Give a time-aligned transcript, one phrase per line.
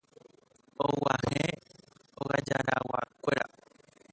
[0.85, 1.49] og̃uahẽ
[2.21, 3.45] ogajarakuéra.